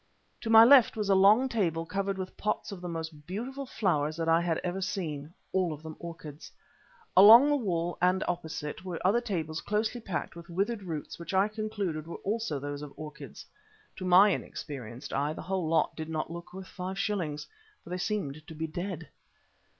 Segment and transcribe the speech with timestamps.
[0.41, 4.17] To my left was a long table covered with pots of the most beautiful flowers
[4.17, 6.51] that I had ever seen; all of them orchids.
[7.15, 11.47] Along the wall and opposite were other tables closely packed with withered roots which I
[11.47, 13.45] concluded were also those of orchids.
[13.97, 17.45] To my inexperienced eye the whole lot did not look worth five shillings,
[17.83, 19.07] for they seemed to be dead.